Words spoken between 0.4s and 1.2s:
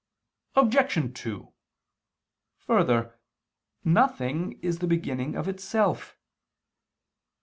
Obj.